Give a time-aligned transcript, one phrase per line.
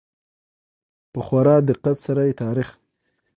[1.11, 2.67] په خورا دقت سره يې تاريخ